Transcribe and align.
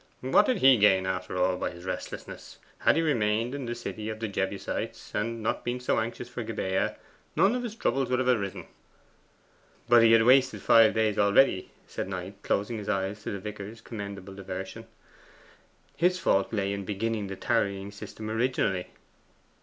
'What 0.21 0.47
did 0.47 0.57
he 0.57 0.77
gain 0.79 1.05
after 1.05 1.37
all 1.37 1.57
by 1.57 1.69
his 1.69 1.85
restlessness? 1.85 2.57
Had 2.79 2.95
he 2.95 3.03
remained 3.03 3.53
in 3.53 3.67
the 3.67 3.75
city 3.75 4.09
of 4.09 4.19
the 4.19 4.27
Jebusites, 4.27 5.13
and 5.13 5.43
not 5.43 5.63
been 5.63 5.79
so 5.79 5.99
anxious 5.99 6.27
for 6.27 6.41
Gibeah, 6.41 6.97
none 7.35 7.53
of 7.53 7.61
his 7.61 7.75
troubles 7.75 8.09
would 8.09 8.17
have 8.17 8.27
arisen.' 8.27 8.65
'But 9.87 10.01
he 10.01 10.13
had 10.13 10.23
wasted 10.23 10.63
five 10.63 10.95
days 10.95 11.19
already,' 11.19 11.69
said 11.85 12.09
Knight, 12.09 12.41
closing 12.41 12.79
his 12.79 12.89
eyes 12.89 13.21
to 13.21 13.31
the 13.31 13.37
vicar's 13.37 13.79
commendable 13.79 14.33
diversion. 14.33 14.87
'His 15.95 16.17
fault 16.17 16.51
lay 16.51 16.73
in 16.73 16.83
beginning 16.83 17.27
the 17.27 17.35
tarrying 17.35 17.91
system 17.91 18.27
originally. 18.31 18.87